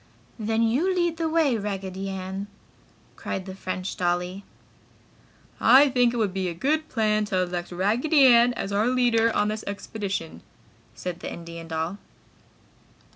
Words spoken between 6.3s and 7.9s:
be a good plan to elect